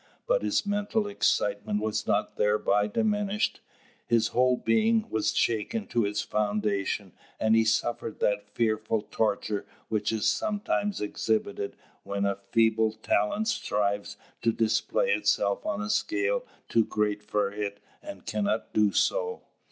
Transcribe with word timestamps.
But 0.25 0.41
his 0.41 0.65
mental 0.65 1.05
excitement 1.07 1.79
was 1.79 2.07
not 2.07 2.35
thereby 2.35 2.87
diminished. 2.87 3.61
His 4.07 4.29
whole 4.29 4.57
being 4.57 5.07
was 5.11 5.31
shaken 5.35 5.85
to 5.89 6.05
its 6.07 6.23
foundation; 6.23 7.13
and 7.39 7.55
he 7.55 7.63
suffered 7.65 8.19
that 8.19 8.49
fearful 8.49 9.03
torture 9.11 9.67
which 9.89 10.11
is 10.11 10.27
sometimes 10.27 11.01
exhibited 11.01 11.75
when 12.01 12.25
a 12.25 12.35
feeble 12.51 12.93
talent 12.93 13.47
strives 13.47 14.17
to 14.41 14.51
display 14.51 15.11
itself 15.11 15.67
on 15.67 15.81
a 15.83 15.89
scale 15.91 16.47
too 16.67 16.83
great 16.85 17.21
for 17.21 17.51
it 17.51 17.79
and 18.01 18.25
cannot 18.25 18.73
do 18.73 18.91
so. 18.91 19.43